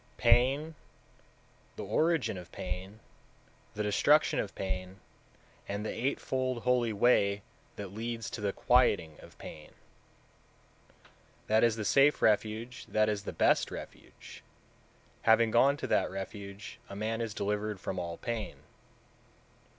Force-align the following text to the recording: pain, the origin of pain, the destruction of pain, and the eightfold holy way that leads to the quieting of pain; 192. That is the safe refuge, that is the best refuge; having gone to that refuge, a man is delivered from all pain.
pain, 0.17 0.73
the 1.75 1.83
origin 1.83 2.35
of 2.35 2.51
pain, 2.51 2.99
the 3.75 3.83
destruction 3.83 4.39
of 4.39 4.55
pain, 4.55 4.99
and 5.67 5.85
the 5.85 5.91
eightfold 5.93 6.63
holy 6.63 6.91
way 6.91 7.43
that 7.75 7.93
leads 7.93 8.27
to 8.27 8.41
the 8.41 8.51
quieting 8.51 9.19
of 9.19 9.37
pain; 9.37 9.73
192. 11.45 11.45
That 11.45 11.63
is 11.63 11.75
the 11.75 11.85
safe 11.85 12.19
refuge, 12.19 12.87
that 12.87 13.09
is 13.09 13.25
the 13.25 13.31
best 13.31 13.69
refuge; 13.69 14.41
having 15.21 15.51
gone 15.51 15.77
to 15.77 15.85
that 15.85 16.09
refuge, 16.09 16.79
a 16.89 16.95
man 16.95 17.21
is 17.21 17.35
delivered 17.35 17.79
from 17.79 17.99
all 17.99 18.17
pain. 18.17 18.55